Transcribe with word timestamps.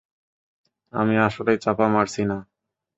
আমি 0.93 1.15
আসলেই 1.27 1.57
চাপা 1.57 1.85
মারছি 1.87 2.21
না! 2.23 2.37